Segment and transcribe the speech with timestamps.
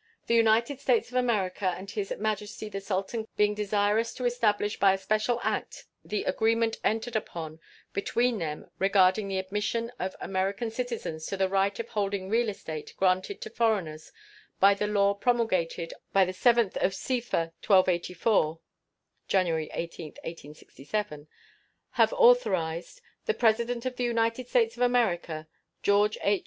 [0.26, 4.92] ]The United States of America and His Majesty the Sultan being desirous to establish by
[4.92, 7.58] a special act the agreement entered upon
[7.94, 12.92] between them regarding the admission of American citizens to the right of holding real estate
[12.98, 14.12] granted to foreigners
[14.60, 18.60] by the law promulgated on the 7th of Sepher, 1284
[19.26, 21.28] (January 18, 1867),
[21.92, 25.48] have authorized: The President of the United States of America,
[25.82, 26.40] George H.